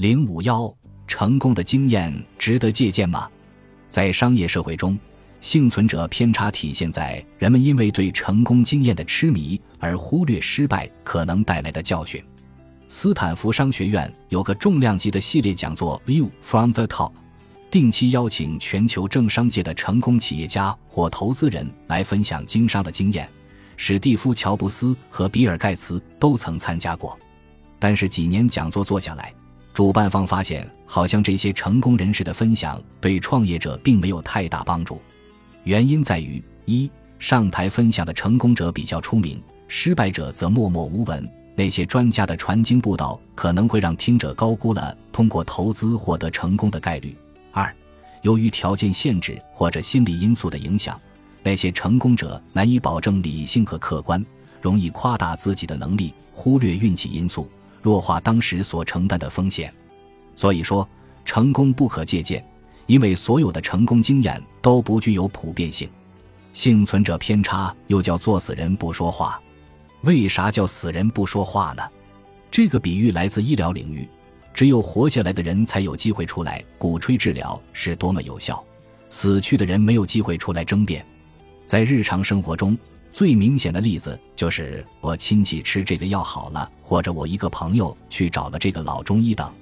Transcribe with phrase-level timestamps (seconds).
[0.00, 0.74] 零五幺，
[1.06, 3.28] 成功的经验值得借鉴吗？
[3.90, 4.98] 在商业社会中，
[5.42, 12.24] 幸存者偏差体现在人们因为对成功经验的痴迷而忽略失败可能带来的教训。
[12.88, 17.10] 斯坦福商学院有个重量级的系列讲座《View from the Top》，
[17.70, 23.28] 定期邀请全球政商界的成功企业家或投资人来分享经商的经验。
[23.76, 27.18] 史蒂夫·乔布斯和比尔·盖茨都曾参加过，
[27.78, 29.34] 但是几年讲座做下来，
[29.80, 35.00] 主办方发现，好像这些成功人士的分享对创业者并没有太大帮助。
[35.64, 47.16] 原因在于：一、上台分享的成功者比较出名，失败者则默默无闻；那些专家的传经布道可能会让听者高估了通过投资获得成功的概率。
[47.50, 47.74] 二、
[48.20, 51.00] 由于条件限制或者心理因素的影响。
[51.42, 54.22] 那些成功者难以保证理性和客观，
[54.60, 57.48] 容易夸大自己的能力，忽略运气因素，
[57.80, 59.72] 弱化当时所承担的风险。
[60.40, 60.88] 所以说，
[61.22, 62.42] 成功不可借鉴，
[62.86, 65.86] 因为所有的成功经验都不具有普遍性。
[66.54, 69.38] 幸存者偏差又叫做死人不说话。
[70.00, 71.82] 为啥叫死人不说话呢？
[72.50, 74.08] 这个比喻来自医疗领域，
[74.54, 78.64] 只有活下来的人才有机会出来鼓吹治疗是多么有效，
[79.10, 81.04] 死去的人没有机会出来争辩。
[81.66, 82.78] 在日常生活中，
[83.10, 89.52] 最明显的例子就是我亲戚吃这个药好了，或者我一个朋友去找了这个老中医等。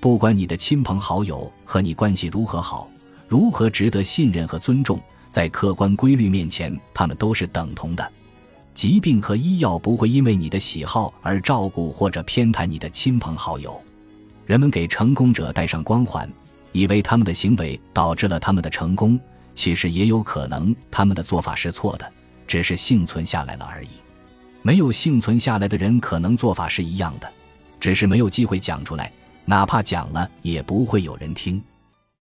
[0.00, 2.90] 不管你的亲朋好友和你关系如何好，
[3.28, 4.98] 如何值得信任和尊重，
[5.28, 8.10] 在客观规律面前，他们都是等同的。
[8.72, 13.78] 疾病和医药不会因为你的喜好而照顾或者偏袒你的亲朋好友。
[14.46, 16.28] 人们给成功者戴上光环，
[16.72, 19.20] 以为他们的行为导致了他们的成功。
[19.54, 22.10] 其实也有可能，他们的做法是错的，
[22.46, 23.88] 只是幸存下来了而已。
[24.62, 27.30] 没有幸存下来的人，可能做法是一样的，
[27.78, 29.12] 只是没有机会讲出来，
[29.50, 31.60] 哪怕讲了，也不会有人听。